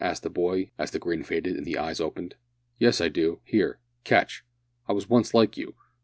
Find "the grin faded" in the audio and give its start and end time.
0.89-1.55